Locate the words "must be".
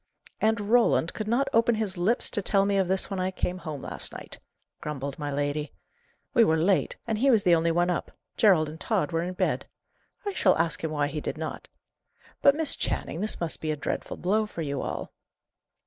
13.39-13.69